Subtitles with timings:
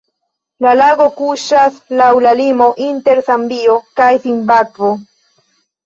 [0.65, 4.95] La lago kuŝas laŭ la limo inter Zambio kaj Zimbabvo.